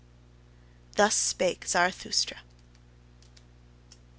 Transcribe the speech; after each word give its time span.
Thus 0.95 1.13
spake 1.15 1.67
Zarathustra. 1.67 2.39